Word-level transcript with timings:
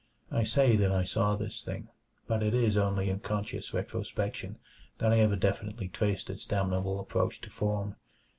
I 0.31 0.45
say 0.45 0.75
that 0.77 0.91
I 0.91 1.03
saw 1.03 1.35
this 1.35 1.61
thing, 1.61 1.89
but 2.25 2.41
it 2.41 2.55
is 2.55 2.75
only 2.75 3.07
in 3.11 3.19
conscious 3.19 3.71
retrospection 3.71 4.57
that 4.97 5.13
I 5.13 5.19
ever 5.19 5.35
definitely 5.35 5.89
traced 5.89 6.27
its 6.31 6.47
damnable 6.47 6.99
approach 6.99 7.39
to 7.41 7.51
form. 7.51 7.97